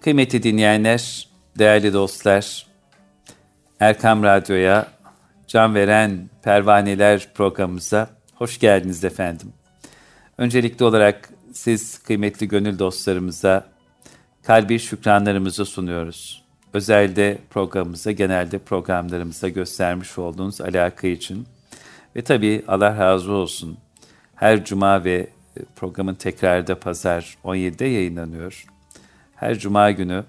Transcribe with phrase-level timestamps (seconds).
[0.00, 1.28] Kıymetli dinleyenler,
[1.58, 2.66] değerli dostlar,
[3.80, 4.86] Erkam Radyo'ya,
[5.46, 9.52] Can Veren Pervaneler programımıza hoş geldiniz efendim.
[10.38, 13.66] Öncelikli olarak siz kıymetli gönül dostlarımıza
[14.42, 16.44] kalbi şükranlarımızı sunuyoruz.
[16.72, 21.46] Özellikle programımıza, genelde programlarımıza göstermiş olduğunuz alaka için.
[22.16, 23.78] Ve tabii Allah razı olsun.
[24.34, 25.28] Her cuma ve
[25.76, 28.66] programın tekrarı da pazar 17'de yayınlanıyor.
[29.40, 30.24] Her cuma günü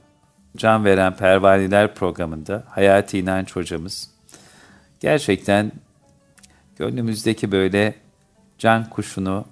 [0.58, 4.12] Can Veren Pervaneler programında Hayati İnanç hocamız
[5.00, 5.72] gerçekten
[6.78, 7.96] gönlümüzdeki böyle
[8.58, 9.46] can kuşunu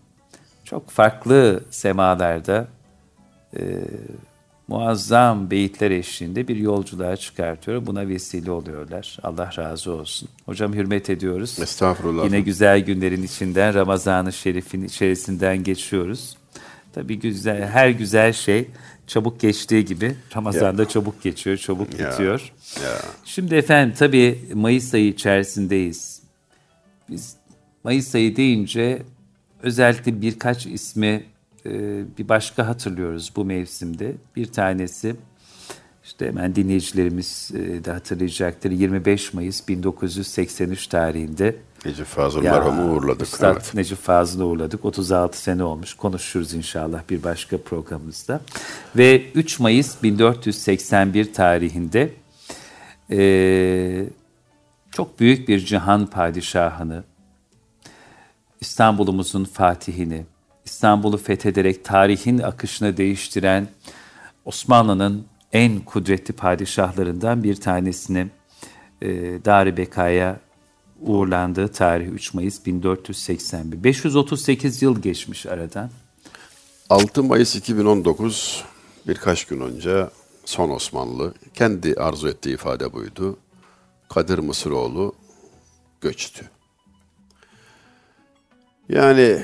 [0.63, 2.67] çok farklı semalarda
[3.57, 3.61] e,
[4.67, 7.85] muazzam beyitler eşliğinde bir yolculuğa çıkartıyor.
[7.85, 9.17] Buna vesile oluyorlar.
[9.23, 10.29] Allah razı olsun.
[10.45, 11.59] Hocam hürmet ediyoruz.
[11.59, 12.25] Estağfurullah.
[12.25, 16.37] Yine güzel günlerin içinden Ramazan-ı Şerif'in içerisinden geçiyoruz.
[16.93, 18.67] Tabii güzel, her güzel şey
[19.07, 20.87] çabuk geçtiği gibi Ramazan'da ya.
[20.87, 22.11] çabuk geçiyor, çabuk ya.
[22.11, 22.51] bitiyor.
[22.83, 23.01] Ya.
[23.25, 26.21] Şimdi efendim tabii Mayıs ayı içerisindeyiz.
[27.09, 27.35] Biz
[27.83, 29.01] Mayıs ayı deyince
[29.63, 31.23] özellikle birkaç ismi
[31.65, 31.71] e,
[32.17, 34.15] bir başka hatırlıyoruz bu mevsimde.
[34.35, 35.15] Bir tanesi
[36.03, 38.71] işte hemen dinleyicilerimiz e, de hatırlayacaktır.
[38.71, 43.27] 25 Mayıs 1983 tarihinde Necip Fazıl merhumu uğurladık.
[43.27, 43.73] Üstad evet.
[43.73, 44.85] Necip Fazıl'ı uğurladık.
[44.85, 45.93] 36 sene olmuş.
[45.93, 48.41] Konuşuruz inşallah bir başka programımızda.
[48.95, 52.13] Ve 3 Mayıs 1481 tarihinde
[53.11, 54.05] e,
[54.91, 57.03] çok büyük bir cihan padişahını,
[58.61, 60.25] İstanbul'umuzun fatihini,
[60.65, 63.67] İstanbul'u fethederek tarihin akışını değiştiren
[64.45, 68.27] Osmanlı'nın en kudretli padişahlarından bir tanesini
[69.01, 69.09] e,
[69.45, 70.39] Dar-ı Beka'ya
[71.01, 73.83] uğurlandığı tarih 3 Mayıs 1481.
[73.83, 75.89] 538 yıl geçmiş aradan.
[76.89, 78.63] 6 Mayıs 2019
[79.07, 80.07] birkaç gün önce
[80.45, 83.37] son Osmanlı kendi arzu ettiği ifade buydu.
[84.09, 85.15] Kadir Mısıroğlu
[86.01, 86.45] göçtü.
[88.89, 89.43] Yani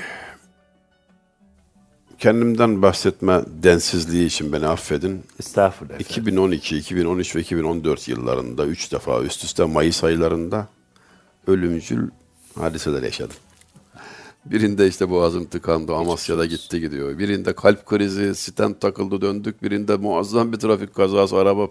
[2.18, 5.22] kendimden bahsetme densizliği için beni affedin.
[5.40, 6.00] Estağfurullah.
[6.00, 10.68] 2012, 2013 ve 2014 yıllarında üç defa üst üste Mayıs aylarında
[11.46, 12.08] ölümcül
[12.58, 13.36] hadiseler yaşadım.
[14.46, 17.18] Birinde işte boğazım tıkandı, Amasya'da gitti gidiyor.
[17.18, 19.62] Birinde kalp krizi, stent takıldı döndük.
[19.62, 21.68] Birinde muazzam bir trafik kazası, araba.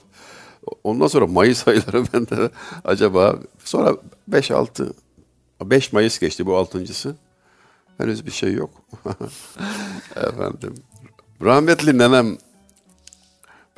[0.84, 2.50] Ondan sonra Mayıs ayları bende
[2.86, 3.98] acaba sonra
[4.32, 4.94] 5-6
[5.62, 7.16] 5 Mayıs geçti bu altıncısı.
[7.98, 8.70] Henüz bir şey yok.
[10.16, 10.76] Efendim.
[11.42, 12.38] Rahmetli nenem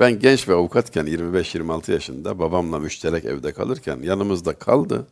[0.00, 5.06] ben genç ve avukatken 25-26 yaşında babamla müşterek evde kalırken yanımızda kaldı.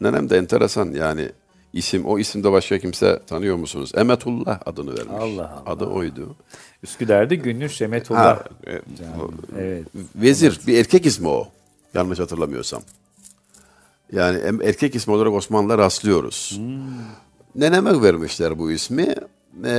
[0.00, 1.28] Nenem de enteresan yani
[1.72, 3.92] isim o isimde başka kimse tanıyor musunuz?
[3.94, 5.14] Emetullah adını vermiş.
[5.18, 5.62] Allah Allah.
[5.66, 6.36] Adı oydu.
[6.82, 8.38] Üsküdar'da Günnüş Emetullah.
[8.38, 8.80] Ha, e,
[9.56, 9.84] evet.
[10.16, 10.66] Vezir evet.
[10.66, 11.48] bir erkek ismi o.
[11.94, 12.82] Yanlış hatırlamıyorsam.
[14.12, 16.52] Yani erkek ismi olarak Osmanlı'da rastlıyoruz.
[16.56, 16.80] Hmm.
[17.54, 19.14] Neneme vermişler bu ismi.
[19.64, 19.74] E,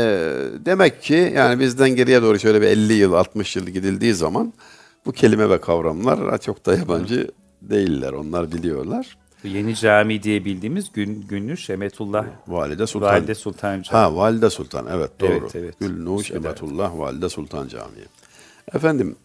[0.66, 4.54] demek ki yani bizden geriye doğru şöyle bir 50 yıl 60 yıl gidildiği zaman
[5.06, 8.14] bu kelime ve kavramlar çok da yabancı değiller.
[8.14, 9.18] Onlar biliyorlar.
[9.44, 13.10] Yeni Cami diye bildiğimiz gün, Gülnüş Emetullah Valide Sultan.
[13.10, 14.02] Valide Sultan Camii.
[14.02, 15.32] Ha Valide Sultan evet doğru.
[15.32, 15.80] Evet, evet.
[15.80, 18.06] Gülnuş Emetullah Valide Sultan Camii.
[18.74, 19.16] Efendim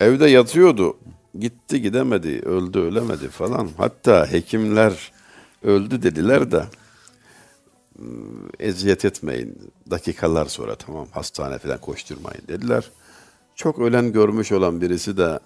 [0.00, 0.96] evde yatıyordu.
[1.38, 3.68] Gitti gidemedi, öldü ölemedi falan.
[3.76, 5.12] Hatta hekimler
[5.62, 6.64] öldü dediler de
[7.96, 8.08] hmm,
[8.58, 9.72] eziyet etmeyin.
[9.90, 12.90] Dakikalar sonra tamam hastane falan koşturmayın dediler.
[13.54, 15.38] Çok ölen görmüş olan birisi de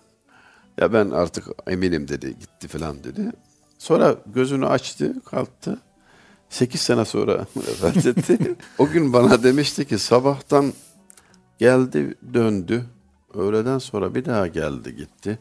[0.81, 3.33] ya ben artık eminim dedi, gitti falan dedi.
[3.79, 5.79] Sonra gözünü açtı, kalktı.
[6.49, 8.57] Sekiz sene sonra vefat etti.
[8.79, 10.73] o gün bana demişti ki sabahtan
[11.59, 12.85] geldi, döndü.
[13.35, 15.39] Öğleden sonra bir daha geldi, gitti.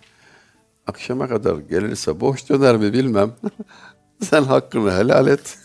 [0.87, 3.31] Akşama kadar gelirse boş döner mi bilmem.
[4.21, 5.57] Sen hakkını helal et.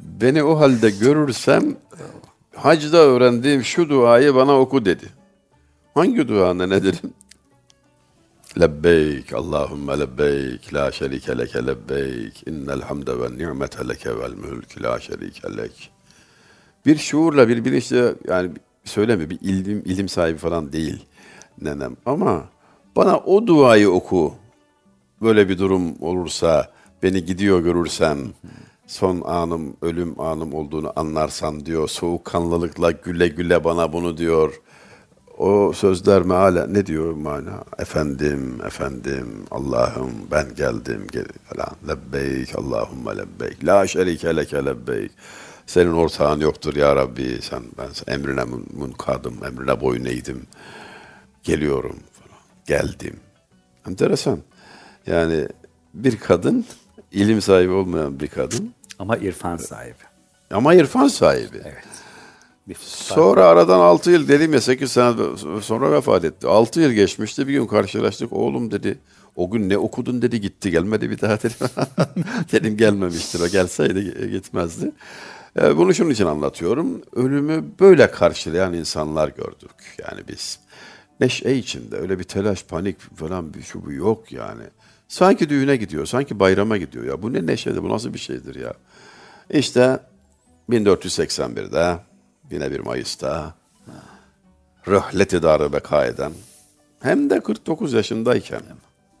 [0.00, 1.76] Beni o halde görürsen
[2.54, 5.06] hacda öğrendiğim şu duayı bana oku dedi.
[5.94, 7.14] Hangi dua ne dedim?
[8.60, 15.00] Lebbeyk, Allahümme lebbeyk, la şerike leke lebbeyk, innel hamde ve ni'mete leke vel mülk, la
[15.00, 15.90] şerike lek.
[16.86, 18.50] Bir şuurla, bir bilinçle, yani
[18.84, 21.06] söyleme bir ilim, ilim sahibi falan değil
[21.62, 21.96] nenem.
[22.06, 22.44] Ama
[22.96, 24.34] bana o duayı oku,
[25.22, 26.72] böyle bir durum olursa,
[27.02, 28.18] beni gidiyor görürsen,
[28.86, 34.65] son anım, ölüm anım olduğunu anlarsan diyor, soğukkanlılıkla güle güle bana bunu diyor.''
[35.38, 37.64] O sözler meale ne diyor mana?
[37.78, 41.76] Efendim, efendim, Allah'ım ben geldim gel falan.
[41.88, 43.64] Lebbeyk, Allahümme lebbeyk.
[43.64, 45.12] La şerike leke lebbeyk.
[45.66, 47.38] Senin ortağın yoktur ya Rabbi.
[47.42, 48.44] Sen ben emrine
[48.76, 50.46] munkadım, emrine boyun eğdim.
[51.42, 52.40] Geliyorum falan.
[52.66, 53.16] Geldim.
[53.88, 54.38] Enteresan.
[55.06, 55.48] Yani
[55.94, 56.64] bir kadın,
[57.12, 59.94] ilim sahibi olmayan bir kadın Ama irfan sahibi.
[60.50, 61.60] ama irfan sahibi.
[61.64, 61.84] Evet.
[62.80, 65.14] Sonra aradan 6 yıl dedim ya 8 sene
[65.62, 66.46] sonra vefat etti.
[66.46, 68.32] 6 yıl geçmişti bir gün karşılaştık.
[68.32, 68.98] Oğlum dedi
[69.36, 71.68] o gün ne okudun dedi gitti gelmedi bir daha dedim.
[72.52, 74.92] dedim gelmemiştir o gelseydi gitmezdi.
[75.60, 77.02] Ee, Bunu şunun için anlatıyorum.
[77.16, 79.70] Ölümü böyle karşılayan insanlar gördük.
[79.98, 80.58] Yani biz
[81.20, 84.62] neşe içinde öyle bir telaş panik falan bir şu bu yok yani.
[85.08, 87.22] Sanki düğüne gidiyor, sanki bayrama gidiyor ya.
[87.22, 88.74] Bu ne neşedir, bu nasıl bir şeydir ya.
[89.50, 90.00] İşte
[90.70, 91.98] 1481'de
[92.50, 93.54] yine bir Mayıs'ta
[94.88, 96.32] röhlet-i darı beka eden
[97.00, 98.62] hem de 49 yaşındayken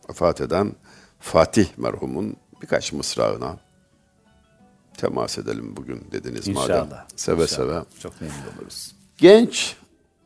[0.08, 0.72] vefat eden
[1.20, 3.56] Fatih merhumun birkaç mısrağına
[4.96, 6.62] temas edelim bugün dediniz madem.
[6.62, 7.04] İnşallah.
[7.16, 7.84] Seve İnşallah.
[7.84, 8.00] seve.
[8.00, 8.92] Çok memnun oluruz.
[9.18, 9.76] Genç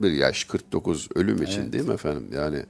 [0.03, 2.29] bir yaş 49 ölüm için değil mi efendim?
[2.33, 2.65] Yani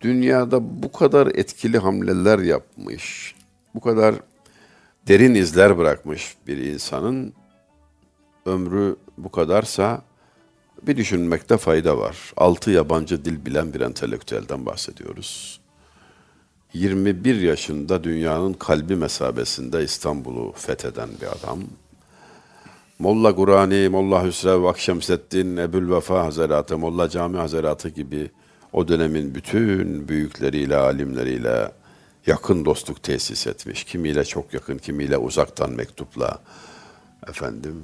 [0.00, 3.34] dünyada bu kadar etkili hamleler yapmış,
[3.74, 4.14] bu kadar
[5.08, 7.34] derin izler bırakmış bir insanın
[8.46, 10.02] ömrü bu kadarsa
[10.82, 12.32] bir düşünmekte fayda var.
[12.36, 15.60] Altı yabancı dil bilen bir entelektüelden bahsediyoruz.
[16.74, 21.58] 21 yaşında dünyanın kalbi mesabesinde İstanbul'u fetheden bir adam.
[22.98, 28.30] Molla Gurani, Molla Hüsrev, Akşemseddin, Ebul Vefa Hazretleri, Molla Cami Hazretleri gibi
[28.72, 31.72] o dönemin bütün büyükleriyle, alimleriyle
[32.26, 33.84] yakın dostluk tesis etmiş.
[33.84, 36.38] Kimiyle çok yakın, kimiyle uzaktan mektupla
[37.28, 37.82] efendim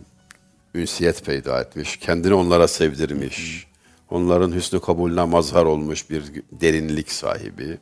[0.77, 1.97] ünsiyet peyda etmiş.
[1.97, 3.67] Kendini onlara sevdirmiş.
[4.11, 7.79] Onların hüsnü kabulüne mazhar olmuş bir derinlik sahibi.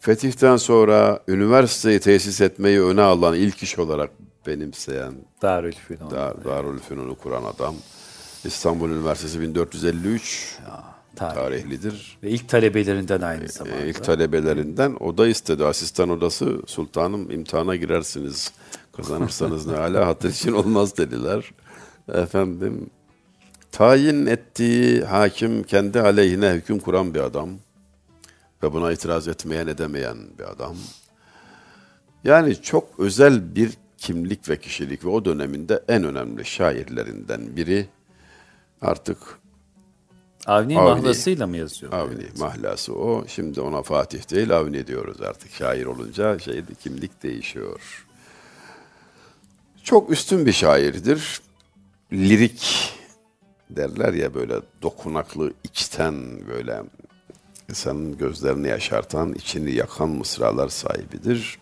[0.00, 4.10] Fetihten sonra üniversiteyi tesis etmeyi öne alan ilk iş olarak
[4.46, 6.10] benimseyen Darülfünun.
[6.10, 7.74] Dar, Darülfünun'u kuran adam.
[8.44, 10.58] İstanbul Üniversitesi 1453
[11.16, 11.34] tarih.
[11.34, 12.18] tarihlidir.
[12.22, 13.76] Ve ilk talebelerinden aynı zamanda.
[13.80, 15.64] Ee, ilk talebelerinden oda istedi.
[15.64, 18.52] Asistan odası sultanım imtihana girersiniz.
[19.02, 21.52] Kazanırsanız ne hala hatır için olmaz dediler.
[22.12, 22.90] Efendim
[23.72, 27.48] tayin ettiği hakim kendi aleyhine hüküm kuran bir adam.
[28.62, 30.76] Ve buna itiraz etmeyen edemeyen bir adam.
[32.24, 37.88] Yani çok özel bir kimlik ve kişilik ve o döneminde en önemli şairlerinden biri
[38.82, 39.18] artık
[40.46, 40.90] Avni, Avni.
[40.90, 41.92] mahlasıyla mı yazıyor?
[41.92, 43.24] Avni mahlası o.
[43.28, 45.52] Şimdi ona Fatih değil Avni diyoruz artık.
[45.52, 48.06] Şair olunca şey kimlik değişiyor.
[49.84, 51.40] Çok üstün bir şairdir.
[52.12, 52.92] Lirik
[53.70, 56.14] derler ya böyle dokunaklı içten
[56.48, 56.82] böyle
[57.68, 61.58] insanın gözlerini yaşartan, içini yakan mısralar sahibidir.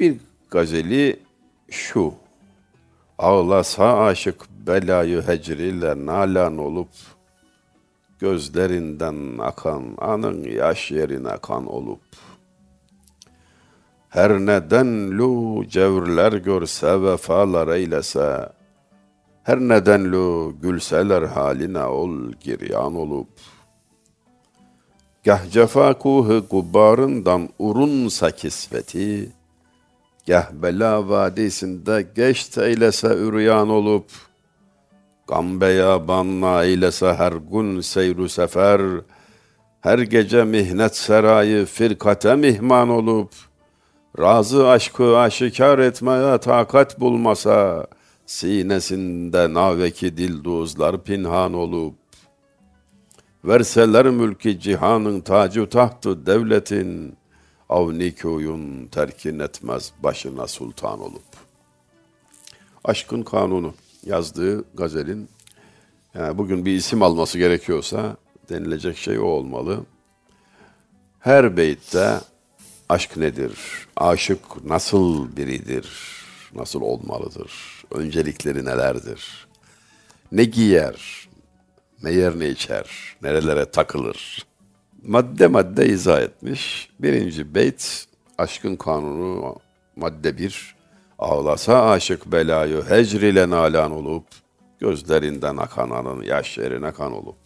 [0.00, 0.16] Bir
[0.50, 1.20] gazeli
[1.70, 2.14] şu.
[3.18, 6.88] Ağlasa aşık belayı hecriyle nalan olup
[8.18, 12.00] gözlerinden akan anın yaş yerine kan olup
[14.16, 18.48] her neden lu cevrler görse vefalar eylese
[19.42, 23.28] her neden lu gülseler haline ol giryan olup.
[25.24, 29.32] Gah cefa kuhu gubbarından urunsa kisveti,
[30.26, 34.10] Gah bela vadisinde geçt eylese üryan olup,
[35.26, 38.80] Gam beyabanla eylese her gün seyru sefer,
[39.80, 43.30] Her gece mihnet serayı firkate mihman olup,
[44.18, 47.86] Razı aşkı aşikar etmeye takat bulmasa,
[48.26, 51.94] Sinesinde naveki dilduzlar pinhan olup,
[53.44, 57.16] Verseler mülki cihanın tacı tahtı devletin,
[57.68, 61.22] Avni köyün terkin etmez başına sultan olup.
[62.84, 65.28] Aşkın Kanunu yazdığı gazelin,
[66.14, 68.16] yani bugün bir isim alması gerekiyorsa
[68.48, 69.80] denilecek şey o olmalı.
[71.20, 72.20] Her beytte
[72.88, 73.52] aşk nedir?
[73.96, 75.88] Aşık nasıl biridir?
[76.54, 77.52] Nasıl olmalıdır?
[77.90, 79.46] Öncelikleri nelerdir?
[80.32, 81.28] Ne giyer?
[82.02, 84.46] Ne yer ne içer, nerelere takılır.
[85.02, 86.90] Madde madde izah etmiş.
[87.00, 88.06] Birinci beyt,
[88.38, 89.56] aşkın kanunu
[89.96, 90.76] madde bir.
[91.18, 94.24] Ağlasa aşık belayı hecr ile nalan olup,
[94.80, 97.36] gözlerinden akan anın yaş yerine kan olup.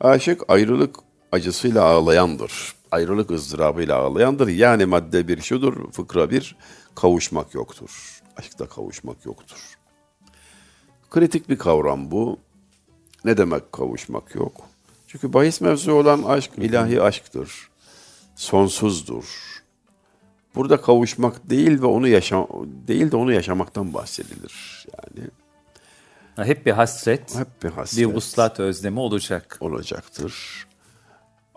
[0.00, 0.96] Aşık ayrılık
[1.32, 2.77] acısıyla ağlayandır.
[2.90, 4.48] Ayrılık ızdırabıyla ağlayandır.
[4.48, 6.56] Yani madde bir şudur, fıkra bir,
[6.94, 8.20] kavuşmak yoktur.
[8.36, 9.78] Aşkta kavuşmak yoktur.
[11.10, 12.38] Kritik bir kavram bu.
[13.24, 14.60] Ne demek kavuşmak yok?
[15.06, 17.68] Çünkü bahis mevzu olan aşk ilahi aşktır.
[18.36, 19.24] Sonsuzdur.
[20.54, 22.46] Burada kavuşmak değil ve onu yaşam
[22.88, 24.86] değil de onu yaşamaktan bahsedilir.
[24.92, 25.28] Yani
[26.48, 27.98] Hep bir hasret, hep bir hasret.
[27.98, 29.56] bir vuslat özlemi olacak.
[29.60, 30.66] Olacaktır.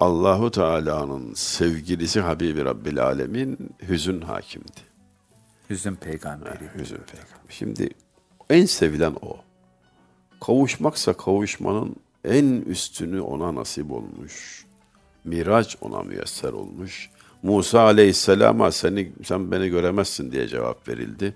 [0.01, 4.81] Allahu Teala'nın sevgilisi Habibi Rabbil Alemin hüzün hakimdi.
[5.69, 6.69] Hüzün peygamberi.
[6.75, 7.49] hüzün peygamber.
[7.49, 7.89] Şimdi
[8.49, 9.37] en sevilen o.
[10.45, 14.65] Kavuşmaksa kavuşmanın en üstünü ona nasip olmuş.
[15.23, 17.09] Miraç ona müyesser olmuş.
[17.43, 21.35] Musa aleyhisselama seni, sen beni göremezsin diye cevap verildi.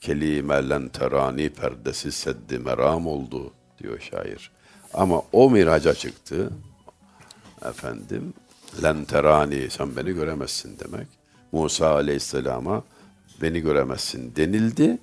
[0.00, 4.50] Kelimellen terani perdesi seddi meram oldu diyor şair.
[4.94, 6.50] Ama o miraca çıktı.
[7.68, 8.34] Efendim,
[8.82, 11.08] len terani sen beni göremezsin demek.
[11.52, 12.84] Musa aleyhisselama
[13.42, 14.98] beni göremezsin denildi.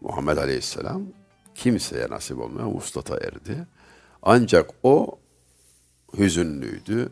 [0.00, 1.02] Muhammed aleyhisselam
[1.54, 3.66] kimseye nasip olmayan vuslata erdi.
[4.22, 5.18] Ancak o
[6.18, 7.08] hüzünlüydü,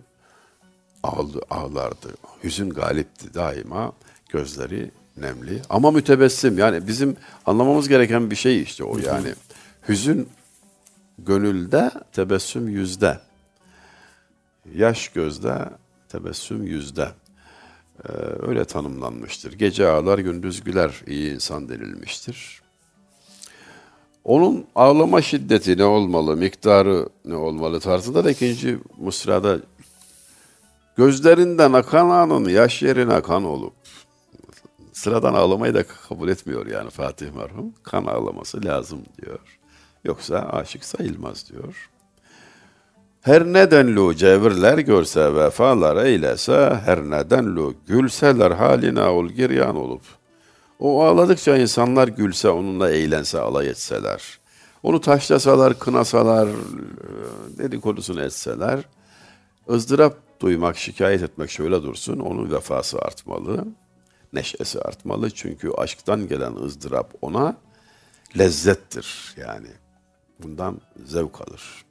[1.03, 2.15] ağlı, ağlardı.
[2.45, 3.93] Hüzün galipti daima,
[4.29, 6.59] gözleri nemli ama mütebessim.
[6.59, 9.35] Yani bizim anlamamız gereken bir şey işte o yani.
[9.89, 10.29] Hüzün
[11.19, 13.28] gönülde, tebessüm yüzde.
[14.75, 15.69] Yaş gözde,
[16.09, 17.09] tebessüm yüzde.
[18.05, 18.13] Ee,
[18.49, 19.53] öyle tanımlanmıştır.
[19.53, 22.63] Gece ağlar, gündüz güler, iyi insan denilmiştir.
[24.25, 29.59] Onun ağlama şiddeti ne olmalı, miktarı ne olmalı tarzında da ikinci mısrada
[30.97, 33.75] gözlerinden akan anın yaş yerine kan olup
[34.99, 37.75] sıradan ağlamayı da kabul etmiyor yani Fatih merhum.
[37.83, 39.39] Kan ağlaması lazım diyor.
[40.05, 41.91] Yoksa aşık sayılmaz diyor.
[43.23, 50.03] Her nedenlu cevirler görse vefalar eylese, her nedenlu gülseler haline ol giryan olup.
[50.79, 54.39] O ağladıkça insanlar gülse, onunla eğlense, alay etseler.
[54.83, 56.49] Onu taşlasalar, kınasalar,
[57.59, 58.81] dedikodusunu etseler.
[59.71, 63.65] ızdırap duymak, şikayet etmek şöyle dursun, onun vefası artmalı,
[64.33, 65.31] neşesi artmalı.
[65.31, 67.57] Çünkü aşktan gelen ızdırap ona
[68.39, 69.69] lezzettir yani.
[70.43, 71.88] Bundan zevk alır.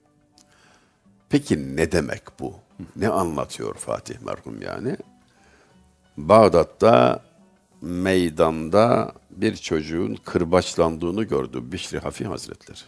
[1.30, 2.54] Peki ne demek bu?
[2.96, 4.98] Ne anlatıyor Fatih merhum yani?
[6.18, 7.24] Bağdat'ta
[7.82, 12.80] meydanda bir çocuğun kırbaçlandığını gördü Bişri Hafi Hazretleri.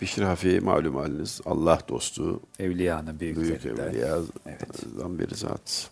[0.00, 2.40] Bişri Hafi malum haliniz Allah dostu.
[2.58, 3.88] Evliyanın büyük büyüklerinden.
[3.88, 5.20] evliyadan evet.
[5.30, 5.90] bir zat.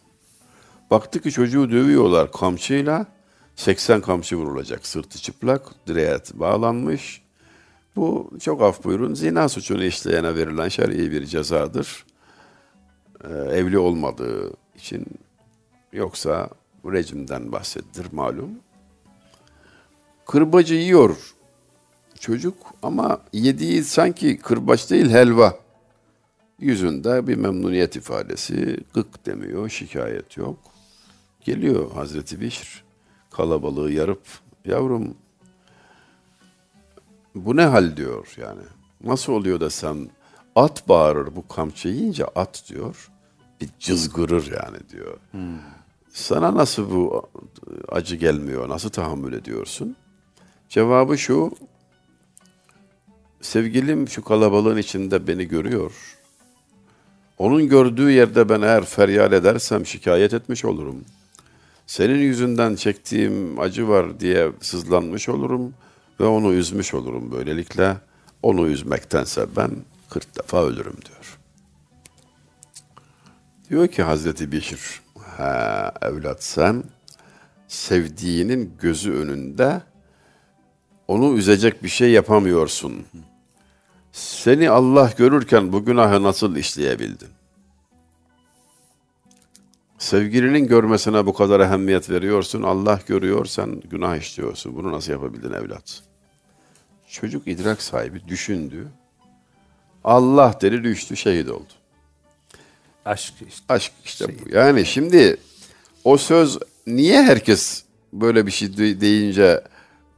[0.91, 3.07] Baktı ki çocuğu dövüyorlar kamçıyla.
[3.57, 4.87] 80 kamçı vurulacak.
[4.87, 7.26] Sırtı çıplak, direğe bağlanmış.
[7.97, 12.07] Bu çok af buyurun zina suçunu işleyene verilen şer'i bir cezadır.
[13.25, 15.07] Ee, evli olmadığı için
[15.93, 16.51] yoksa
[16.85, 18.51] rejimden bahsedilir malum.
[20.27, 21.35] Kırbacı yiyor
[22.21, 25.59] çocuk ama yediği sanki kırbaç değil helva.
[26.59, 30.59] Yüzünde bir memnuniyet ifadesi, gık demiyor, şikayet yok.
[31.41, 32.85] Geliyor Hazreti Bişr,
[33.31, 34.23] kalabalığı yarıp,
[34.65, 35.15] yavrum
[37.45, 38.63] bu ne hal diyor yani.
[39.05, 40.11] Nasıl oluyor da sen
[40.55, 43.11] at bağırır bu kamçı yiyince at diyor.
[43.61, 45.17] Bir cızgırır yani diyor.
[45.31, 45.59] Hmm.
[46.09, 47.29] Sana nasıl bu
[47.89, 48.69] acı gelmiyor?
[48.69, 49.97] Nasıl tahammül ediyorsun?
[50.69, 51.51] Cevabı şu.
[53.41, 56.19] Sevgilim şu kalabalığın içinde beni görüyor.
[57.39, 61.05] Onun gördüğü yerde ben eğer feryal edersem şikayet etmiş olurum.
[61.87, 65.75] Senin yüzünden çektiğim acı var diye sızlanmış olurum
[66.21, 67.97] ve onu üzmüş olurum böylelikle.
[68.43, 69.71] Onu üzmektense ben
[70.11, 71.39] 40 defa ölürüm diyor.
[73.71, 75.01] Diyor ki Hazreti Beşir,
[75.37, 76.85] ha evlat sen
[77.69, 79.83] sevdiğinin gözü önünde
[81.09, 83.07] onu üzecek bir şey yapamıyorsun.
[84.13, 87.36] Seni Allah görürken bu günahı nasıl işleyebildin?
[89.99, 92.63] Sevgilinin görmesine bu kadar ehemmiyet veriyorsun.
[92.63, 94.77] Allah görüyor, sen günah işliyorsun.
[94.77, 96.03] Bunu nasıl yapabildin evlat?
[97.09, 98.89] Çocuk idrak sahibi düşündü.
[100.05, 101.73] Allah dedi düştü, şehit oldu.
[103.05, 103.65] Aşk işte.
[103.69, 104.47] Aşk işte şehit.
[104.47, 104.57] bu.
[104.57, 105.37] Yani şimdi
[106.05, 109.65] o söz niye herkes böyle bir şey deyince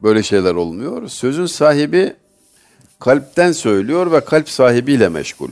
[0.02, 1.08] böyle şeyler olmuyor?
[1.08, 2.16] Sözün sahibi
[3.00, 5.50] kalpten söylüyor ve kalp sahibiyle meşgul.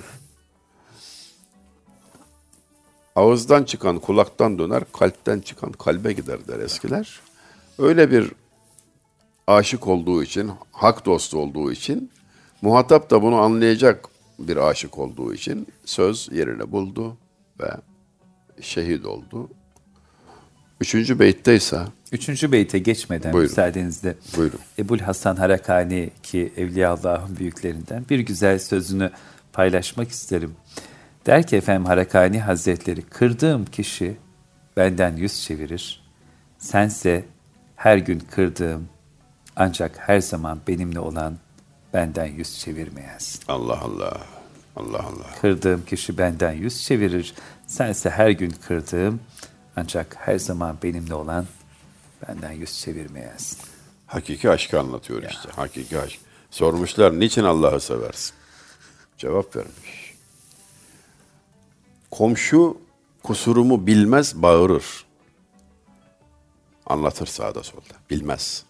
[3.16, 7.20] Ağızdan çıkan kulaktan döner, kalpten çıkan kalbe gider der eskiler.
[7.78, 8.32] Öyle bir
[9.46, 12.10] aşık olduğu için, hak dostu olduğu için,
[12.62, 14.08] muhatap da bunu anlayacak
[14.38, 17.16] bir aşık olduğu için söz yerini buldu
[17.60, 17.70] ve
[18.60, 19.48] şehit oldu.
[20.80, 21.80] Üçüncü beytte ise...
[22.12, 24.60] Üçüncü beyte geçmeden buyurun, müsaadenizle buyurun.
[24.78, 29.10] Ebul Hasan Harakani ki Evliya Allah'ın büyüklerinden bir güzel sözünü
[29.52, 30.56] paylaşmak isterim.
[31.26, 34.16] Der ki efendim Harakani Hazretleri, kırdığım kişi
[34.76, 36.02] benden yüz çevirir.
[36.58, 37.24] Sense
[37.76, 38.88] her gün kırdığım
[39.56, 41.38] ancak her zaman benimle olan
[41.94, 43.40] benden yüz çevirmeyesin.
[43.48, 44.20] Allah Allah.
[44.76, 45.40] Allah Allah.
[45.40, 47.34] Kırdığım kişi benden yüz çevirir.
[47.66, 49.20] Sense her gün kırdığım
[49.76, 51.46] ancak her zaman benimle olan
[52.28, 53.58] benden yüz çevirmeyesin.
[54.06, 55.48] Hakiki aşkı anlatıyor işte.
[55.56, 56.20] Hakiki aşk.
[56.50, 58.34] Sormuşlar niçin Allah'ı seversin?
[59.18, 60.05] Cevap vermiş.
[62.18, 62.76] Komşu
[63.22, 64.84] kusurumu bilmez bağırır.
[66.86, 67.94] Anlatır sağda solda.
[68.10, 68.64] Bilmez.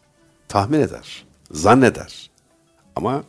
[0.49, 1.25] Tahmin eder.
[1.51, 2.31] Zanneder.
[2.97, 3.25] Ama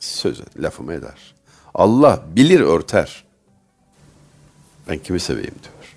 [0.00, 1.34] söz lafımı eder.
[1.74, 3.24] Allah bilir örter.
[4.88, 5.94] Ben kimi seveyim diyor.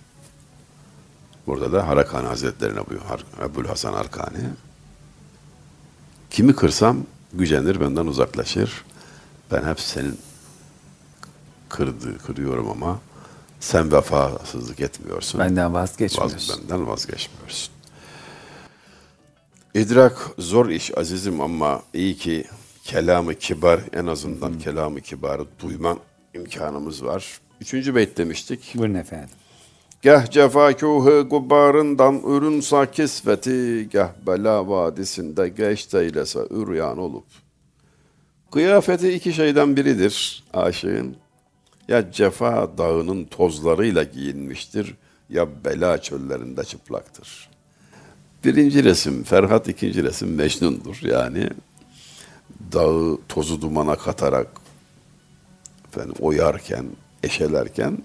[1.48, 3.26] Burada da Harakani Hazretlerine buyuruyor.
[3.44, 4.50] Ebul Hasan Arkani.
[6.30, 6.98] Kimi kırsam
[7.34, 8.86] gücenir benden uzaklaşır.
[9.52, 10.20] Ben hep senin
[11.70, 13.00] kırdı, kırıyorum ama
[13.60, 15.40] sen vefasızlık etmiyorsun.
[15.40, 16.54] Benden vazgeçmiyorsun.
[16.54, 17.74] Vaz, benden vazgeçmiyorsun.
[19.74, 22.46] İdrak zor iş azizim ama iyi ki
[22.84, 24.60] kelamı kibar en azından hmm.
[24.60, 25.98] kelamı kibarı duyma
[26.34, 27.40] imkanımız var.
[27.62, 28.74] Üçüncü beyt demiştik.
[28.76, 29.36] Buyurun efendim.
[30.04, 37.26] Gah cefakuhu gubarından ürünsa kisveti, gah bela vadisinde geç eylese üryan olup.
[38.52, 41.16] Kıyafeti iki şeyden biridir aşığın.
[41.88, 44.96] Ya cefa dağının tozlarıyla giyinmiştir,
[45.30, 47.50] ya bela çöllerinde çıplaktır.
[48.44, 51.00] Birinci resim Ferhat, ikinci resim Mecnun'dur.
[51.02, 51.50] Yani
[52.74, 54.48] dağı tozu dumana katarak
[55.88, 56.86] efendim, oyarken,
[57.24, 57.98] eşelerken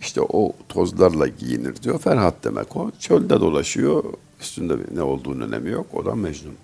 [0.00, 1.98] işte o tozlarla giyinir diyor.
[1.98, 2.90] Ferhat demek o.
[2.98, 4.04] Çölde dolaşıyor.
[4.40, 5.86] Üstünde ne olduğunun önemi yok.
[5.92, 6.54] O da Mecnun.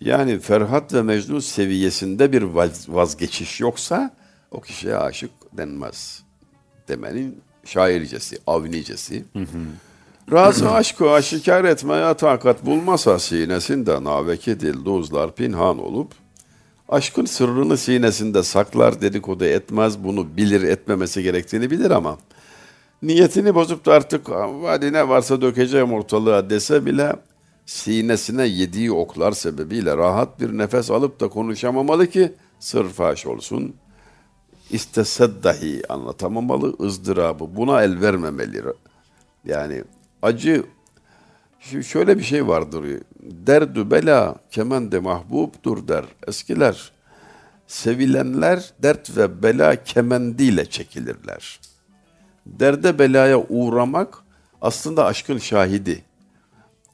[0.00, 2.42] Yani Ferhat ve Mecnun seviyesinde bir
[2.88, 4.10] vazgeçiş yoksa
[4.50, 6.22] o kişiye aşık denmez.
[6.88, 9.24] Demenin şaircesi, avnicesi.
[9.32, 9.64] Hı hı.
[10.32, 16.12] Razı aşkı aşikar etmeye takat bulmasa sinesinde naveki dildozlar pinhan olup
[16.88, 22.18] aşkın sırrını sinesinde saklar dedikodu etmez bunu bilir etmemesi gerektiğini bilir ama
[23.02, 24.26] niyetini bozup da artık
[24.64, 27.16] hadi ne varsa dökeceğim ortalığa dese bile
[27.66, 33.74] sinesine yediği oklar sebebiyle rahat bir nefes alıp da konuşamamalı ki sır faş olsun.
[34.74, 37.56] İstese dahi anlatamamalı ızdırabı.
[37.56, 38.62] Buna el vermemeli.
[39.44, 39.84] Yani
[40.22, 40.64] acı
[41.82, 42.84] şöyle bir şey vardır.
[43.22, 46.92] Derdü bela kemende mahbubdur der eskiler.
[47.66, 51.60] Sevilenler dert ve bela kemendiyle çekilirler.
[52.46, 54.18] Derde belaya uğramak
[54.62, 56.04] aslında aşkın şahidi.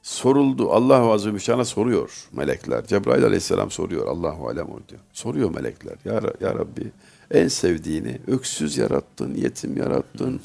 [0.03, 0.71] Soruldu.
[0.71, 2.85] Allah Azze ve soruyor melekler.
[2.85, 4.07] Cebrail Aleyhisselam soruyor.
[4.07, 5.01] Allahu alem diyor.
[5.13, 5.95] Soruyor melekler.
[6.05, 6.91] Ya, ya Rabbi
[7.33, 10.41] en sevdiğini öksüz yarattın, yetim yarattın.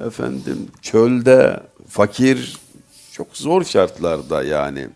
[0.00, 2.58] Efendim çölde fakir
[3.12, 4.88] çok zor şartlarda yani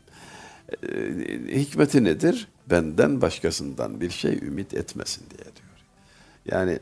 [0.83, 2.49] e, hikmeti nedir?
[2.71, 5.81] Benden başkasından bir şey ümit etmesin diye diyor.
[6.47, 6.79] Yani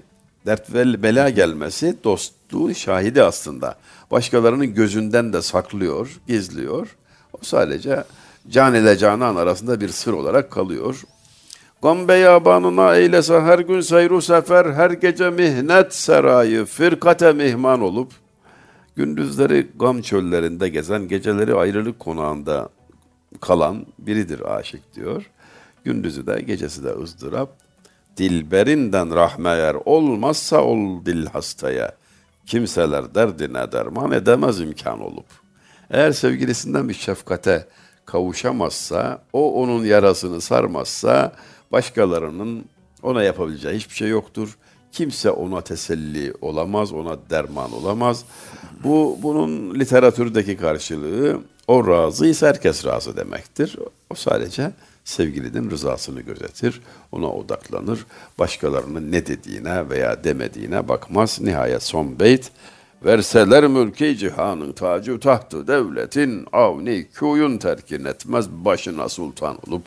[0.47, 3.79] dert ve bela gelmesi dostluğun şahidi aslında.
[4.11, 6.97] Başkalarının gözünden de saklıyor, gizliyor.
[7.33, 8.05] O sadece
[8.51, 11.03] can ile canan arasında bir sır olarak kalıyor.
[11.83, 18.13] Gam beyabanına eylese her gün seyru sefer, her gece mihnet serayı, firkate mihman olup,
[18.97, 22.69] gündüzleri gam çöllerinde gezen, geceleri ayrılık konağında
[23.41, 25.31] kalan biridir aşık diyor.
[25.85, 27.49] Gündüzü de gecesi de ızdırap,
[28.17, 31.93] dilberinden rahmeyer olmazsa ol dil hastaya.
[32.47, 35.27] Kimseler derdine derman edemez imkan olup.
[35.91, 37.67] Eğer sevgilisinden bir şefkate
[38.07, 41.33] kavuşamazsa, o onun yarasını sarmazsa,
[41.73, 42.65] başkalarının
[43.03, 44.59] ona yapabileceği hiçbir şey yoktur.
[44.93, 48.25] Kimse ona teselli olamaz, ona derman olamaz.
[48.85, 53.77] Bu bunun literatürdeki karşılığı o razıysa herkes razı demektir.
[54.11, 54.73] O sadece
[55.05, 58.07] sevgilinin rızasını gözetir, ona odaklanır,
[58.39, 61.41] başkalarının ne dediğine veya demediğine bakmaz.
[61.41, 62.51] Nihayet son beyt,
[63.05, 69.83] verseler mülki cihanın tacı tahtı devletin avni kuyun terkin etmez başına sultan olup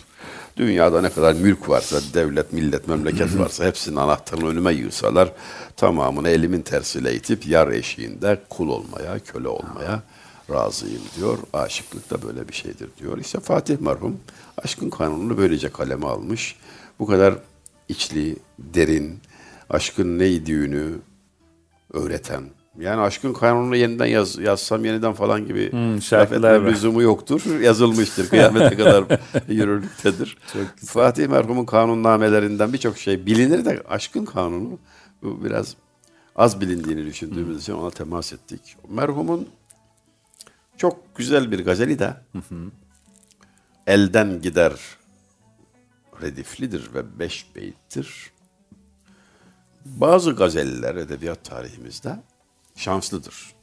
[0.58, 5.32] dünyada ne kadar mülk varsa devlet millet memleket varsa hepsinin anahtarını önüme yığsalar
[5.78, 10.04] tamamını elimin tersiyle itip yar eşiğinde kul olmaya köle olmaya
[10.50, 11.38] razıyım diyor.
[11.54, 13.18] Aşıklık da böyle bir şeydir diyor.
[13.18, 14.20] İşte Fatih merhum
[14.58, 16.56] aşkın kanununu böylece kaleme almış.
[17.00, 17.36] Bu kadar
[17.90, 19.20] içli, derin,
[19.70, 20.92] aşkın neydüğünü
[21.94, 22.44] öğreten.
[22.80, 27.60] Yani aşkın kanununu yeniden yaz, yazsam yeniden falan gibi hmm, şarkılar lüzumu yoktur.
[27.62, 28.30] Yazılmıştır.
[28.30, 29.04] Kıyamete kadar
[29.48, 30.38] yürürlüktedir.
[30.86, 34.80] Fatih merhumun kanunnamelerinden birçok şey bilinir de aşkın kanunu
[35.22, 35.76] bu biraz
[36.36, 37.60] az bilindiğini düşündüğümüz hmm.
[37.60, 38.78] için ona temas ettik.
[38.90, 39.48] Merhumun
[40.78, 42.14] çok güzel bir gazeli de
[43.88, 44.74] elden gider
[46.22, 48.32] rediflidir ve beş beyittir.
[49.86, 52.16] Bazı gazeller edebiyat tarihimizde
[52.76, 53.56] şanslıdır.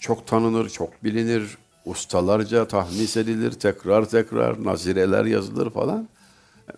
[0.00, 6.08] Çok tanınır, çok bilinir, ustalarca tahmis edilir, tekrar tekrar nazireler yazılır falan.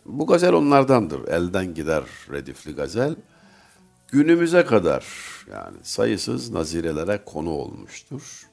[0.06, 1.28] Bu gazel onlardandır.
[1.28, 3.14] Elden gider redifli gazel.
[4.08, 5.06] Günümüze kadar
[5.52, 8.46] yani sayısız nazirelere konu olmuştur.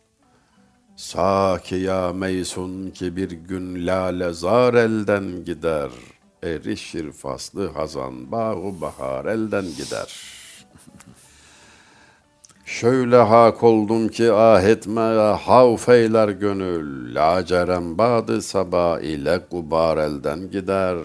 [0.95, 5.89] Saki ya meysun ki bir gün lale zar elden gider.
[6.43, 10.42] Erişir faslı hazan bağı bahar elden gider.
[12.79, 15.01] Şöyle hak oldum ki ah etme
[15.45, 17.15] havf eyler gönül.
[17.15, 20.97] Lacerem badı sabah ile gubar elden gider.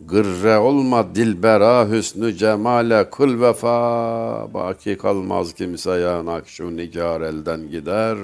[0.00, 4.48] Gırre olma dilbera hüsnü cemale kıl vefa.
[4.54, 8.18] Baki kalmaz kimseye nakşu nigar elden gider.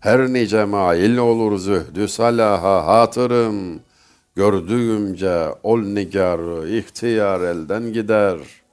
[0.00, 3.80] Her nice mail olur zühdü salaha hatırım.
[4.36, 8.63] Gördüğümce ol nigar ihtiyar elden gider.''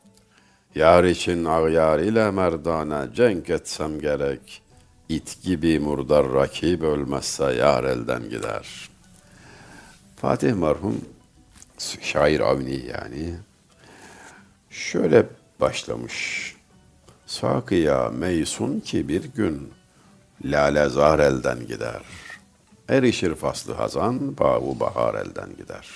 [0.76, 4.62] Yar için ağyar ile merdane cenk etsem gerek.
[5.10, 8.90] İt gibi murdar rakip ölmezse yar elden gider.
[10.16, 11.02] Fatih merhum
[12.02, 13.36] şair Avni yani
[14.70, 15.26] şöyle
[15.60, 16.56] başlamış.
[17.26, 19.74] Sakıya meysun ki bir gün
[20.46, 22.02] lale zar elden gider.
[22.90, 25.88] Erişir faslı hazan, bağı bahar elden gider.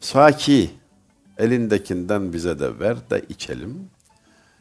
[0.00, 0.70] Saki
[1.40, 3.90] Elindekinden bize de ver de içelim.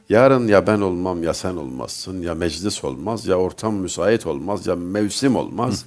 [0.09, 4.75] Yarın ya ben olmam ya sen olmazsın ya meclis olmaz ya ortam müsait olmaz ya
[4.75, 5.85] mevsim olmaz.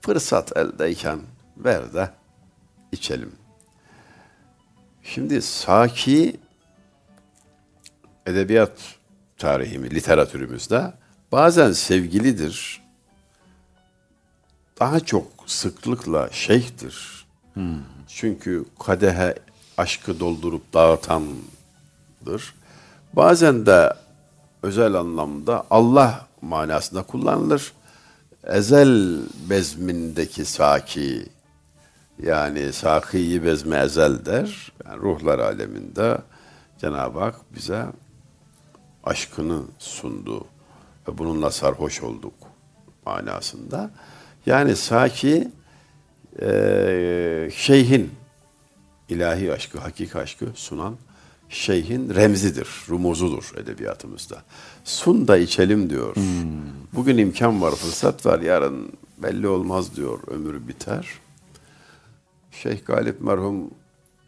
[0.00, 1.18] Fırsat eldeyken
[1.56, 2.10] ver de
[2.92, 3.32] içelim.
[5.02, 6.36] Şimdi Saki
[8.26, 8.72] edebiyat
[9.38, 10.92] tarihimi, literatürümüzde
[11.32, 12.82] bazen sevgilidir.
[14.80, 17.26] Daha çok sıklıkla şeyhtir.
[17.54, 17.78] Hmm.
[18.08, 19.34] Çünkü kadehe
[19.78, 22.54] aşkı doldurup dağıtandır.
[23.12, 23.94] Bazen de
[24.62, 27.72] özel anlamda Allah manasında kullanılır.
[28.44, 31.28] Ezel bezmindeki saki
[32.22, 34.72] yani sakiyi bezme ezel der.
[34.86, 36.18] Yani ruhlar aleminde
[36.80, 37.86] Cenab-ı Hak bize
[39.04, 40.44] aşkını sundu
[41.08, 42.34] ve bununla sarhoş olduk
[43.06, 43.90] manasında.
[44.46, 45.50] Yani saki
[46.42, 48.10] e, şeyhin
[49.12, 50.96] ilahi aşkı, hakik aşkı sunan
[51.48, 54.42] şeyhin remzidir, rumuzudur edebiyatımızda.
[54.84, 56.16] Sun da içelim diyor.
[56.16, 56.22] Hmm.
[56.92, 61.08] Bugün imkan var, fırsat var, yarın belli olmaz diyor, ömür biter.
[62.50, 63.70] Şeyh Galip merhum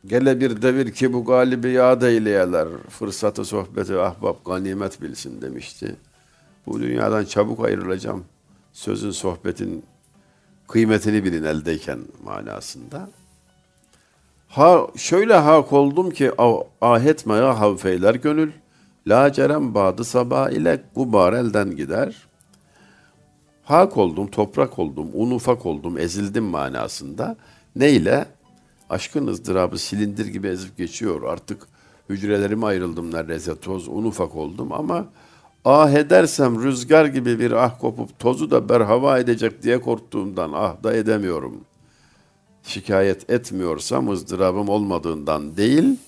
[0.07, 5.97] Gele bir devir ki bu galibi yad eyleyeler, fırsatı sohbeti ahbap ganimet bilsin demişti.
[6.67, 8.25] Bu dünyadan çabuk ayrılacağım.
[8.73, 9.85] Sözün sohbetin
[10.69, 13.11] kıymetini bilin eldeyken manasında.
[14.55, 16.33] Ha şöyle hak oldum ki
[16.81, 18.53] ahetmeye havfeyler gönül.
[19.07, 22.17] La cerem badı sabah ile gubar elden gider.
[23.65, 27.37] Hak oldum, toprak oldum, un ufak oldum, ezildim manasında.
[27.77, 28.27] Neyle?
[28.91, 31.23] Aşkın ızdırabı silindir gibi ezip geçiyor.
[31.23, 31.67] Artık
[32.09, 35.07] hücrelerime ayrıldım neredeyse toz, un ufak oldum ama
[35.65, 40.95] ah edersem rüzgar gibi bir ah kopup tozu da berhava edecek diye korktuğumdan ah da
[40.95, 41.74] edemiyorum.''
[42.65, 45.99] Şikayet etmiyorsam ızdırabım olmadığından değil,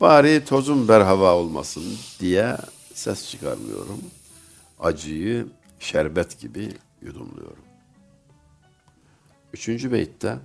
[0.00, 1.84] bari tozum berhava olmasın
[2.20, 2.56] diye
[2.94, 4.00] ses çıkarmıyorum.
[4.80, 5.46] Acıyı
[5.78, 6.68] şerbet gibi
[7.02, 7.64] yudumluyorum.
[9.52, 10.36] Üçüncü beytte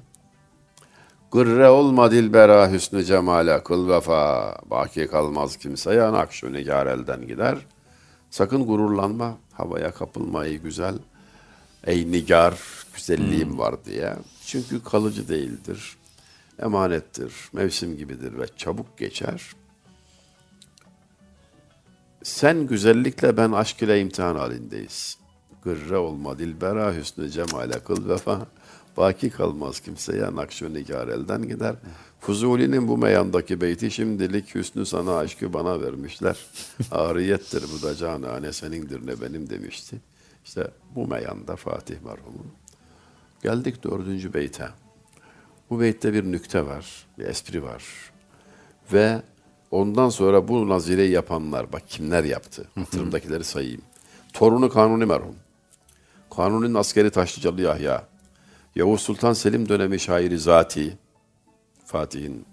[1.32, 7.58] Gırre olma dilbera hüsnü cemale kıl vefa Baki kalmaz kimseye nakşu nigar elden gider
[8.30, 10.96] Sakın gururlanma havaya kapılma ey güzel
[11.88, 12.60] Ey nigar
[12.96, 13.58] güzelliğim hmm.
[13.58, 15.98] var diye çünkü kalıcı değildir.
[16.60, 19.52] Emanettir, mevsim gibidir ve çabuk geçer.
[22.24, 25.18] Sen güzellikle ben aşk ile imtihan halindeyiz.
[25.64, 28.48] Gırre olma dilbera hüsnü cemale kıl vefa.
[28.98, 31.76] Baki kalmaz kimseye nakşu nigar elden gider.
[32.20, 36.46] Fuzuli'nin bu meyandaki beyti şimdilik hüsnü sana aşkı bana vermişler.
[36.92, 39.98] Ariyettir bu da canane senindir ne benim demişti.
[40.46, 42.46] İşte bu meyanda Fatih merhumun
[43.46, 44.70] Geldik dördüncü beyte.
[45.70, 47.84] Bu beytte bir nükte var, bir espri var.
[48.94, 49.22] Ve
[49.72, 52.68] ondan sonra bu nazireyi yapanlar, bak kimler yaptı?
[52.76, 53.82] Hatırımdakileri sayayım.
[54.34, 55.36] Torunu Kanuni merhum.
[56.36, 58.04] Kanuni'nin askeri Taşlıcalı Yahya.
[58.76, 60.98] Yavuz Sultan Selim dönemi şairi Zati.
[61.86, 62.46] Fatih'in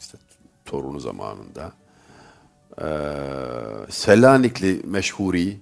[0.00, 0.18] işte
[0.64, 1.72] torunu zamanında.
[2.80, 2.84] Ee,
[3.90, 5.60] Selanikli Meşhuri.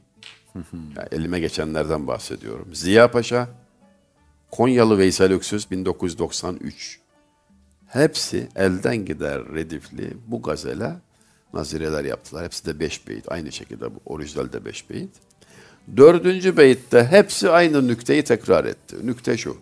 [0.75, 2.75] yani elime geçenlerden bahsediyorum.
[2.75, 3.49] Ziya Paşa
[4.51, 7.01] Konyalı Veysel Öksüz 1993.
[7.87, 10.93] Hepsi elden gider redifli bu gazele
[11.55, 12.45] nazireler yaptılar.
[12.45, 13.33] Hepsi de beş beyit.
[13.33, 15.11] Aynı şekilde bu orijinalde beş beyit.
[15.97, 18.97] Dördüncü beyitte hepsi aynı nükteyi tekrar etti.
[19.07, 19.57] Nükte şu.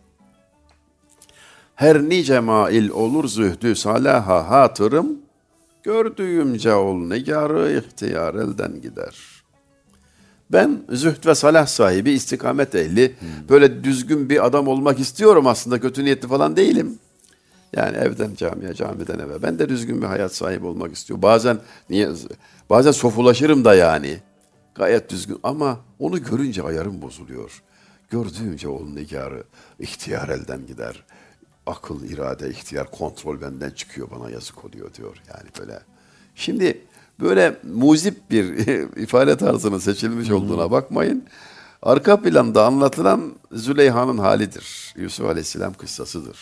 [1.74, 5.18] Her nice mail olur zühdü salaha hatırım,
[5.82, 9.37] gördüğümce ol negarı ihtiyar elden gider.''
[10.52, 13.14] Ben zühd ve salah sahibi, istikamet ehli,
[13.48, 15.80] böyle düzgün bir adam olmak istiyorum aslında.
[15.80, 16.98] Kötü niyetli falan değilim.
[17.76, 19.42] Yani evden camiye, camiden eve.
[19.42, 21.22] Ben de düzgün bir hayat sahibi olmak istiyorum.
[21.22, 21.58] Bazen
[21.90, 22.08] niye
[22.70, 24.18] bazen sofulaşırım da yani.
[24.74, 27.62] Gayet düzgün ama onu görünce ayarım bozuluyor.
[28.10, 29.44] Gördüğümce onun nigarı
[29.78, 31.04] ihtiyar elden gider.
[31.66, 35.16] Akıl, irade, ihtiyar, kontrol benden çıkıyor bana yazık oluyor diyor.
[35.28, 35.80] Yani böyle.
[36.34, 36.80] Şimdi
[37.20, 38.44] böyle muzip bir
[38.96, 41.24] ifade tarzının seçilmiş olduğuna bakmayın.
[41.82, 44.94] Arka planda anlatılan Züleyha'nın halidir.
[44.96, 46.38] Yusuf Aleyhisselam kıssasıdır.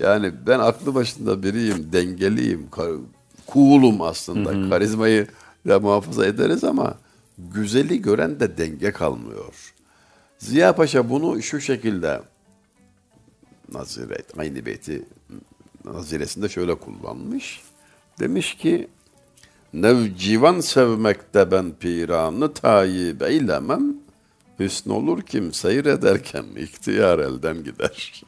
[0.00, 2.68] Yani ben aklı başında biriyim, dengeliyim,
[3.52, 4.50] cool'um aslında.
[4.50, 4.70] Hı hı.
[4.70, 5.26] Karizmayı
[5.68, 6.94] da muhafaza ederiz ama
[7.38, 9.74] güzeli gören de denge kalmıyor.
[10.38, 12.20] Ziya Paşa bunu şu şekilde
[13.72, 15.04] Naziret, aynı beyti
[15.84, 17.62] Naziresinde şöyle kullanmış.
[18.20, 18.88] Demiş ki
[19.72, 23.96] Nevcivan sevmekte ben piranı tayip eylemem.
[24.58, 28.22] Hüsn olur kim seyrederken ihtiyar elden gider.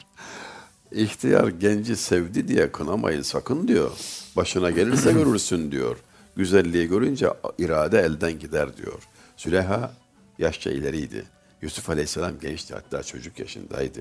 [0.93, 3.91] İhtiyar genci sevdi diye kınamayın sakın diyor.
[4.37, 5.97] Başına gelirse görürsün diyor.
[6.37, 9.03] Güzelliği görünce irade elden gider diyor.
[9.37, 9.93] Züleyha
[10.39, 11.25] yaşça ileriydi.
[11.63, 14.01] Yusuf Aleyhisselam gençti hatta çocuk yaşındaydı.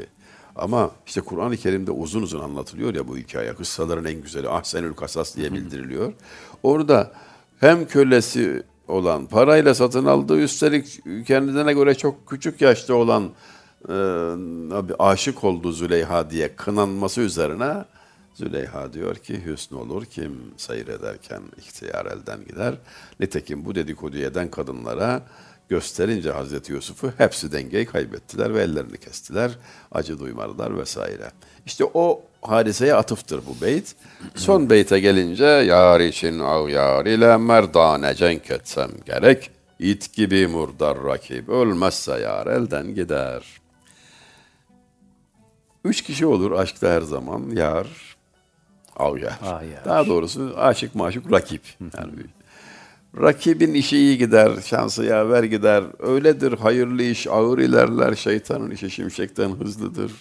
[0.55, 3.53] Ama işte Kur'an-ı Kerim'de uzun uzun anlatılıyor ya bu hikaye.
[3.53, 6.13] Kıssaların en güzeli Ahsenül Kasas diye bildiriliyor.
[6.63, 7.12] Orada
[7.59, 13.29] hem kölesi olan, parayla satın aldığı, üstelik kendine göre çok küçük yaşta olan
[13.89, 13.93] e,
[14.99, 17.85] aşık oldu Züleyha diye kınanması üzerine
[18.33, 22.75] Züleyha diyor ki hüsn olur kim seyrederken ihtiyar elden gider.
[23.19, 25.21] Nitekim bu dedikodu eden kadınlara
[25.69, 29.51] gösterince Hazreti Yusuf'u hepsi dengeyi kaybettiler ve ellerini kestiler.
[29.91, 31.32] Acı duymadılar vesaire.
[31.65, 33.95] İşte o hadiseye atıftır bu beyt.
[34.36, 39.51] Son beyte gelince yar için av yar ile merdane cenk etsem gerek.
[39.79, 43.43] İt gibi murdar rakip ölmezse yar elden gider.
[45.86, 47.88] Üç kişi olur aşkta her zaman yar,
[48.95, 49.39] av yar.
[49.43, 49.62] Ah.
[49.86, 51.62] Daha doğrusu aşık maşuk rakip.
[51.97, 52.12] Yani
[53.17, 55.83] Rakibin işi iyi gider, şansı yaver gider.
[55.99, 60.11] Öyledir hayırlı iş ağır ilerler, şeytanın işi şimşekten hızlıdır.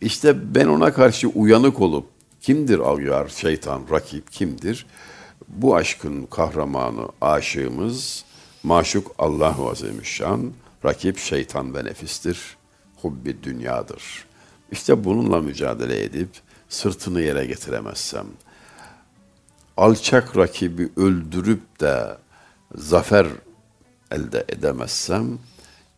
[0.00, 2.06] İşte ben ona karşı uyanık olup
[2.40, 4.86] kimdir Avyar, şeytan, rakip kimdir?
[5.48, 8.24] Bu aşkın kahramanı, aşığımız,
[8.62, 10.52] maşuk Allah-u Azimüşşan,
[10.84, 12.56] rakip şeytan ve nefistir,
[13.02, 14.02] hubbi dünyadır.
[14.72, 16.28] İşte bununla mücadele edip
[16.68, 18.26] sırtını yere getiremezsem,
[19.76, 22.16] alçak rakibi öldürüp de
[22.74, 23.26] zafer
[24.10, 25.38] elde edemezsem,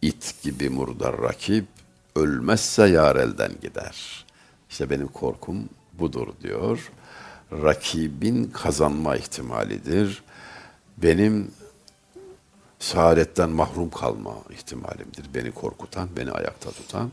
[0.02, 1.66] it gibi murdar rakip
[2.16, 4.24] ölmezse yar elden gider.
[4.70, 6.90] İşte benim korkum budur diyor.
[7.52, 10.22] Rakibin kazanma ihtimalidir.
[10.96, 11.50] Benim
[12.78, 15.34] saadetten mahrum kalma ihtimalimdir.
[15.34, 17.10] Beni korkutan, beni ayakta tutan.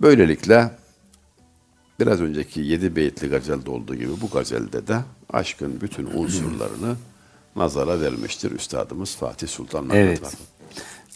[0.00, 0.70] Böylelikle
[2.02, 4.98] biraz önceki yedi beyitli gazelde olduğu gibi bu gazelde de
[5.32, 6.96] aşkın bütün unsurlarını
[7.56, 10.36] nazara vermiştir Üstadımız Fatih Sultan Mehmet evet.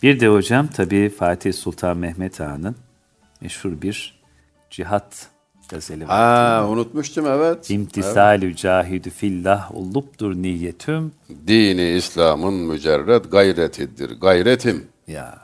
[0.02, 2.76] Bir de hocam tabii Fatih Sultan Mehmet Han'ın
[3.40, 4.20] meşhur bir
[4.70, 5.28] cihat
[5.68, 6.14] gazeli var.
[6.18, 7.70] Aa, unutmuştum evet.
[7.70, 8.56] İmtisalü evet.
[8.56, 11.12] cahidü fillah uluptur niyetüm.
[11.46, 14.10] Dini İslam'ın mücerred gayretidir.
[14.20, 14.84] Gayretim.
[15.06, 15.38] Ya.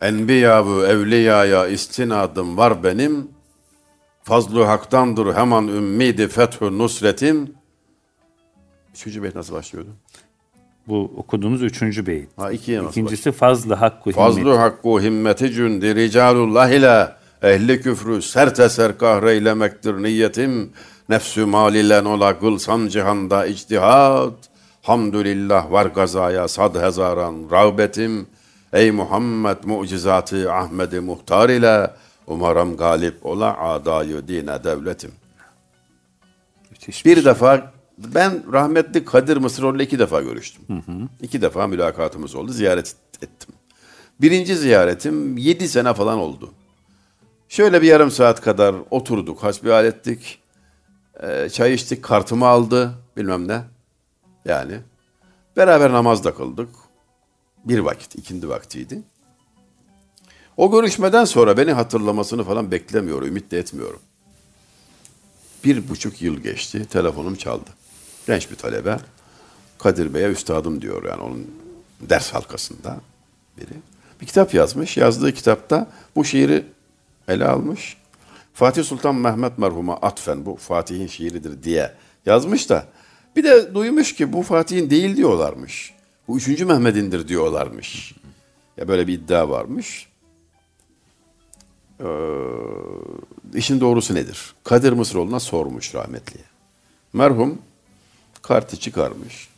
[0.00, 3.35] Enbiya bu evliyaya istinadım var benim.
[4.28, 7.54] Fazlu haktandır hemen ümmidi fethü nusretim.
[8.94, 9.90] Üçüncü beyt nasıl başlıyordu?
[10.88, 12.28] Bu okuduğumuz üçüncü beyit.
[12.36, 14.18] Ha, ikiye nasıl İkincisi fazlı hakku himmeti.
[14.18, 17.08] Fazlu hakku himmeti cündi ricalullah ile
[17.42, 20.72] ehli küfrü sert eser kahreylemektir niyetim.
[21.08, 24.34] Nefsü malilen ola kılsam cihanda ictihat.
[24.82, 28.26] Hamdülillah var gazaya sad hezaran rağbetim.
[28.72, 31.90] Ey Muhammed mucizatı Ahmedi muhtar ile
[32.26, 35.12] umarım galip ola adayı dine devletim.
[36.70, 37.24] Müthiş bir, bir şey.
[37.24, 40.64] defa ben rahmetli Kadir Mısıroğlu'yla iki defa görüştüm.
[40.66, 41.08] Hı hı.
[41.22, 42.52] İki defa mülakatımız oldu.
[42.52, 43.54] Ziyaret ettim.
[44.20, 46.50] Birinci ziyaretim yedi sene falan oldu.
[47.48, 50.38] Şöyle bir yarım saat kadar oturduk, hasbihal ettik.
[51.22, 53.62] Ee, çay içtik, kartımı aldı, bilmem ne.
[54.44, 54.80] Yani
[55.56, 56.68] beraber namaz da kıldık.
[57.64, 59.02] Bir vakit, ikindi vaktiydi.
[60.56, 64.00] O görüşmeden sonra beni hatırlamasını falan beklemiyor, ümit de etmiyorum.
[65.64, 67.70] Bir buçuk yıl geçti, telefonum çaldı.
[68.26, 68.98] Genç bir talebe.
[69.78, 71.46] Kadir Bey'e üstadım diyor yani onun
[72.00, 73.00] ders halkasında
[73.56, 73.74] biri.
[74.20, 74.96] Bir kitap yazmış.
[74.96, 76.64] Yazdığı kitapta bu şiiri
[77.28, 77.96] ele almış.
[78.54, 81.92] Fatih Sultan Mehmet merhuma atfen bu Fatih'in şiiridir diye
[82.26, 82.86] yazmış da
[83.36, 85.94] bir de duymuş ki bu Fatih'in değil diyorlarmış.
[86.28, 88.14] Bu üçüncü Mehmet'indir diyorlarmış.
[88.76, 90.08] Ya böyle bir iddia varmış.
[92.00, 92.06] Ee,
[93.54, 94.54] işin doğrusu nedir?
[94.64, 96.44] Kadir Mısıroğlu'na sormuş rahmetliye.
[97.12, 97.58] Merhum
[98.42, 99.48] kartı çıkarmış.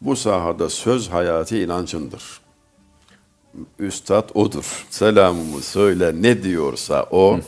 [0.00, 2.40] Bu sahada söz hayatı inancındır.
[3.78, 4.86] Üstad odur.
[4.90, 7.40] Selamımı söyle ne diyorsa o.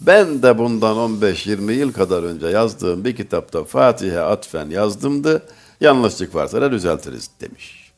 [0.00, 5.42] ben de bundan 15-20 yıl kadar önce yazdığım bir kitapta Fatih'e atfen yazdımdı.
[5.80, 7.92] Yanlışlık varsa da düzeltiriz demiş.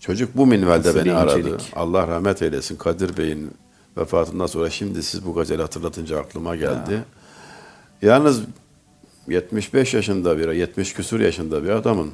[0.00, 1.56] Çocuk bu minvalde Nasıl beni aradı.
[1.76, 3.50] Allah rahmet eylesin Kadir Bey'in
[3.98, 7.04] vefatından sonra şimdi siz bu gazeli hatırlatınca aklıma geldi.
[8.02, 8.42] Yalnız
[9.28, 12.10] 75 yaşında bir, 70 küsur yaşında bir adamın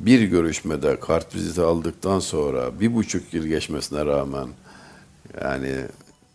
[0.00, 4.48] bir görüşmede kart viziti aldıktan sonra bir buçuk yıl geçmesine rağmen
[5.42, 5.74] yani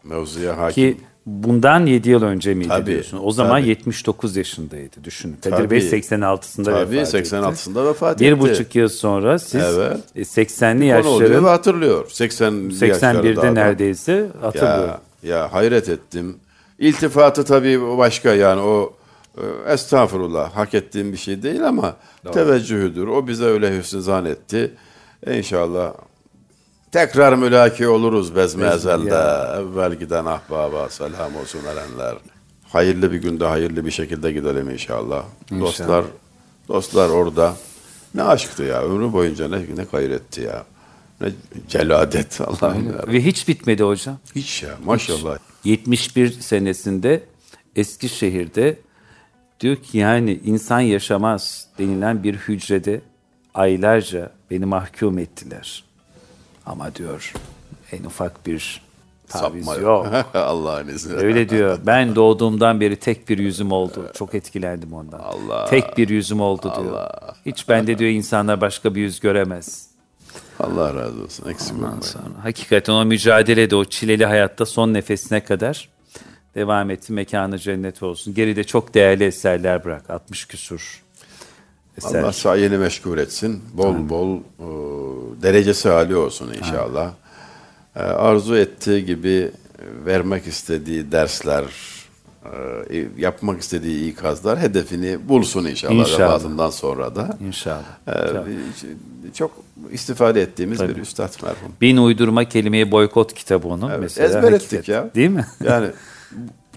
[0.04, 0.94] mevzuya hakim.
[0.94, 3.20] Ki bundan 7 yıl önce miydi Tabii, diyorsun?
[3.24, 3.70] O zaman tabii.
[3.70, 5.38] 79 yaşındaydı düşünün.
[5.44, 5.70] Kadir Tabii.
[5.70, 7.36] Bey 86'sında Tabii vefat etti.
[7.36, 8.40] 86'sında vefat Bir etti.
[8.42, 9.98] buçuk yıl sonra siz Evet.
[10.16, 12.10] e, 80'li Konu oluyor ve yaşların hatırlıyor.
[12.10, 14.96] 80 81'de neredeyse hatırlıyorum.
[15.24, 16.36] Ya, ya hayret ettim.
[16.80, 18.94] İltifatı tabii başka yani o
[19.38, 21.96] e, estağfurullah hak ettiğim bir şey değil ama
[22.32, 23.08] teveccühüdür.
[23.08, 24.72] O bize öyle hüsnü zan etti.
[25.32, 25.94] İnşallah
[26.94, 29.16] tekrar mülaki oluruz bezme ezelde.
[29.62, 32.16] Evvel giden ahbaba selam olsun erenler.
[32.64, 35.24] Hayırlı bir günde hayırlı bir şekilde gidelim inşallah.
[35.60, 36.06] Dostlar
[36.68, 37.56] dostlar orada.
[38.16, 38.82] Ne aşktı ya.
[38.82, 40.64] Ömrü boyunca ne, ne gayretti ya.
[41.22, 41.32] Ne
[41.68, 43.14] celadet Allah'ım ya.
[43.14, 44.18] Ve hiç bitmedi hocam.
[44.36, 45.38] Hiç ya maşallah.
[45.64, 47.24] 71 senesinde
[47.76, 48.80] Eskişehir'de
[49.60, 53.02] diyor ki yani insan yaşamaz denilen bir hücrede
[53.54, 55.84] aylarca beni mahkum ettiler.
[56.66, 57.34] Ama diyor
[57.92, 58.82] en ufak bir
[59.28, 60.08] taviz Sapma yok.
[60.34, 61.20] Allah'ın izniyle.
[61.22, 61.80] Öyle diyor.
[61.86, 64.12] Ben doğduğumdan beri tek bir yüzüm oldu.
[64.14, 65.20] Çok etkilendim ondan.
[65.20, 65.66] Allah.
[65.66, 67.08] Tek bir yüzüm oldu diyor.
[67.46, 69.88] Hiç bende diyor insanlar başka bir yüz göremez.
[70.60, 71.50] Allah razı olsun.
[71.50, 72.02] Eksik olmayın.
[72.02, 75.90] Sonra hakikaten o mücadelede o çileli hayatta son nefesine kadar
[76.56, 77.14] devam etti.
[77.14, 78.34] Mekanı cennet olsun.
[78.34, 80.10] Geride çok değerli eserler bırak.
[80.10, 81.03] 60 küsur
[81.98, 82.24] eser.
[82.24, 83.62] Allah sayeni meşgul etsin.
[83.74, 84.42] Bol bol e,
[85.44, 87.12] derecesi hali olsun inşallah.
[87.96, 89.52] E, arzu ettiği gibi
[90.06, 91.64] vermek istediği dersler,
[92.92, 96.20] e, yapmak istediği ikazlar hedefini bulsun inşallah, İnşallah.
[96.20, 97.38] vefatından sonra da.
[97.48, 98.08] İnşallah.
[98.08, 99.52] E, çok
[99.92, 101.72] istifade ettiğimiz bir üstad merhum.
[101.82, 103.90] Bin uydurma kelimeyi boykot kitabı onun.
[103.90, 104.28] Evet, mesela.
[104.28, 104.94] ezber ettik hakikaten.
[104.94, 105.16] ya.
[105.16, 105.46] Değil mi?
[105.64, 105.88] Yani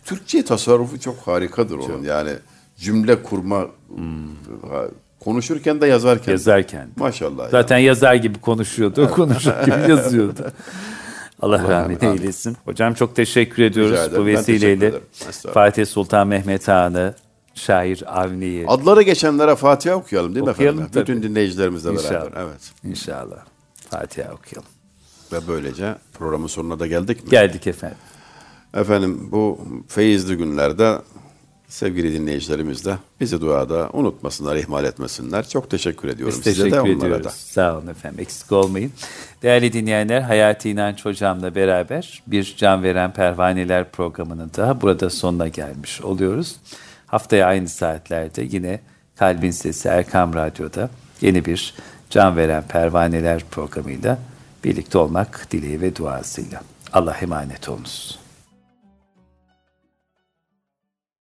[0.05, 2.03] Türkçe tasarrufu çok harikadır onun.
[2.03, 2.31] Yani
[2.79, 3.59] cümle kurma
[4.71, 4.85] ha,
[5.21, 6.33] konuşurken de yazarken.
[6.33, 6.89] Yazarken.
[6.97, 7.51] Maşallah.
[7.51, 9.11] Zaten yazar gibi konuşuyordu.
[9.11, 10.53] Konuşur gibi yazıyordu.
[11.41, 12.57] Allah rahmet rahmet eylesin.
[12.65, 14.93] Hocam çok teşekkür ediyoruz bu vesileyle.
[15.55, 17.15] Fatih Sultan Mehmet Han'ı,
[17.55, 20.93] şair Avni'yi Adları geçenlere Fatiha okuyalım değil mi Okuyalım efendim?
[20.95, 21.03] tabii.
[21.19, 22.11] Bütün dinleyicilerimizle İnşallah.
[22.23, 22.43] beraber.
[22.43, 22.73] Evet.
[22.85, 23.37] inşallah
[23.91, 24.69] Fatiha okuyalım.
[25.33, 27.31] Ve böylece programın sonuna da geldik mi?
[27.31, 27.99] Geldik efendim.
[28.75, 30.99] Efendim bu feyizli günlerde
[31.69, 35.49] sevgili dinleyicilerimiz de bizi duada unutmasınlar, ihmal etmesinler.
[35.49, 37.25] Çok teşekkür ediyorum Biz size de teşekkür onlara ediyoruz.
[37.27, 37.31] da.
[37.31, 38.21] Sağ olun efendim.
[38.21, 38.93] Eksik olmayın.
[39.43, 46.01] Değerli dinleyenler, Hayati İnanç Hocam'la beraber bir Can Veren Pervaneler programının daha burada sonuna gelmiş
[46.01, 46.57] oluyoruz.
[47.07, 48.81] Haftaya aynı saatlerde yine
[49.17, 51.75] Kalbin Sesi Erkam Radyo'da yeni bir
[52.11, 54.19] Can Veren Pervaneler programıyla
[54.65, 56.61] birlikte olmak dileği ve duasıyla.
[56.93, 58.19] Allah emanet olunuz.